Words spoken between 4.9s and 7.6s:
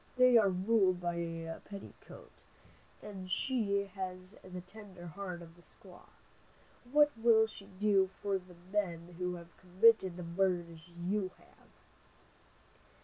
heart of a squaw. What will